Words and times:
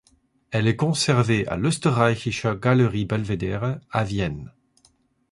Elle 0.49 0.65
est 0.67 0.75
conservée 0.77 1.47
à 1.47 1.57
l'Österreichische 1.57 2.47
Galerie 2.59 3.05
Belvedere, 3.05 3.79
à 3.91 4.03
Vienne. 4.03 4.51